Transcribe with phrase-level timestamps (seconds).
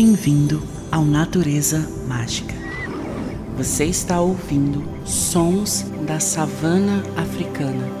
[0.00, 2.54] Bem-vindo ao Natureza Mágica.
[3.56, 7.97] Você está ouvindo sons da savana africana.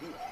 [0.00, 0.27] Yeah.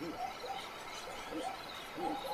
[0.00, 0.14] Thank
[1.96, 2.33] you.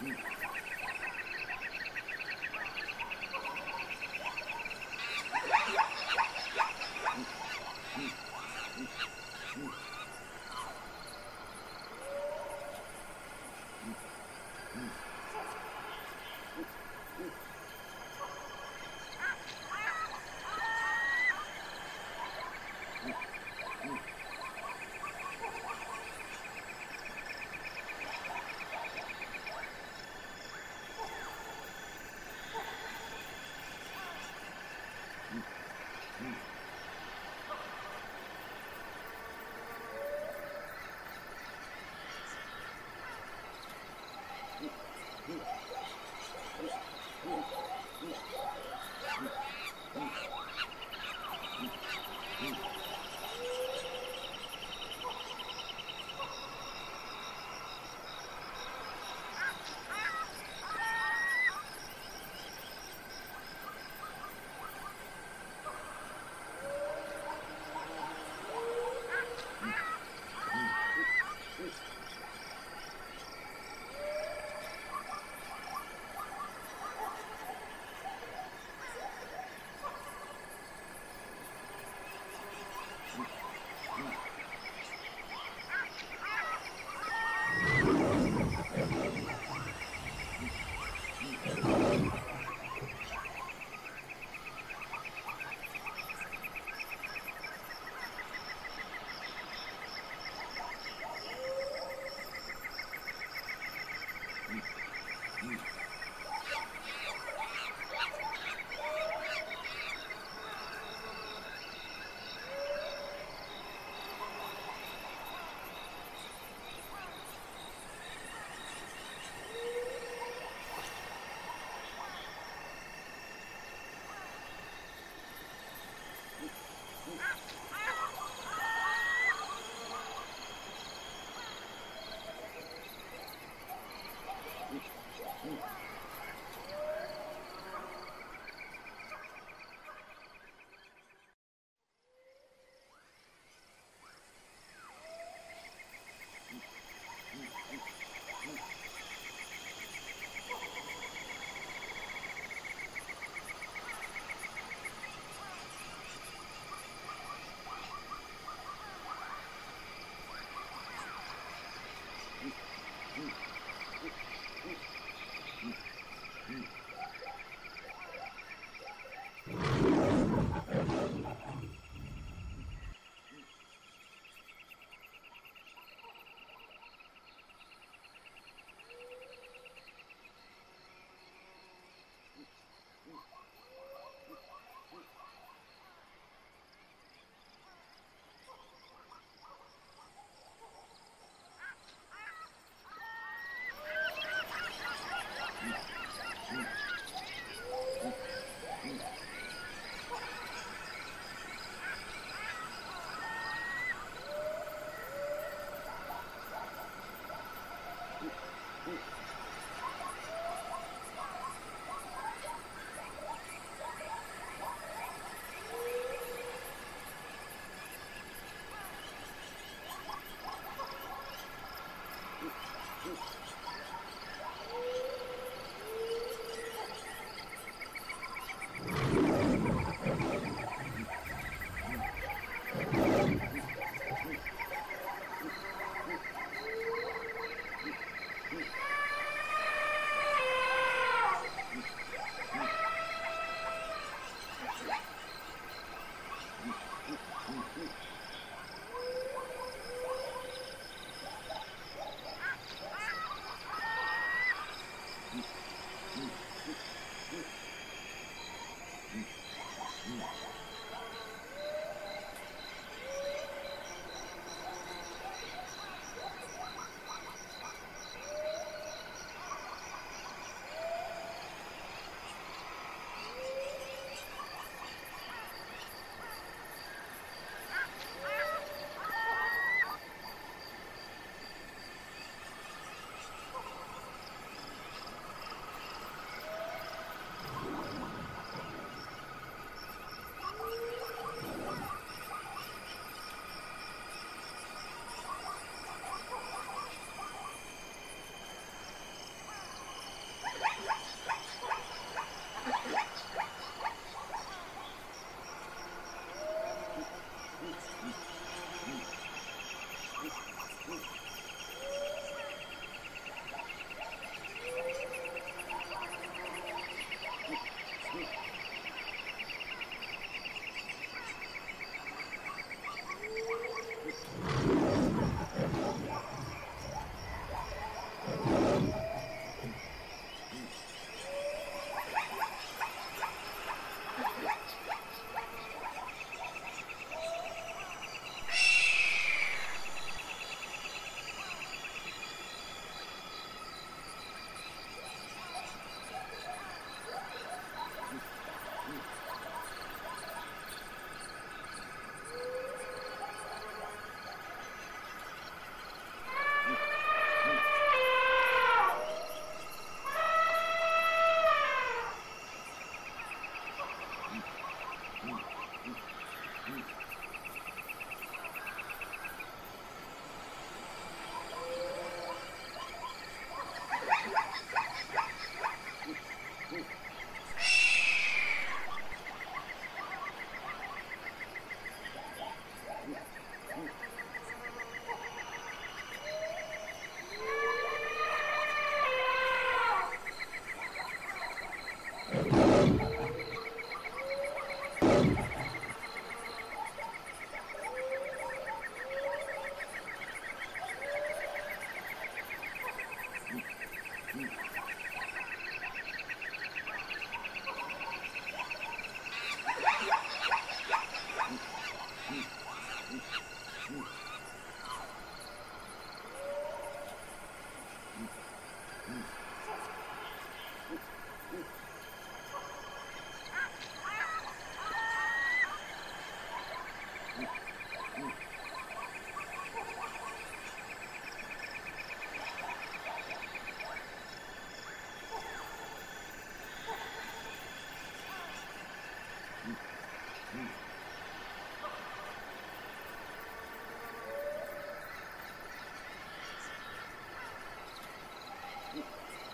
[0.00, 0.37] Mm.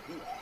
[0.07, 0.35] Mm-hmm.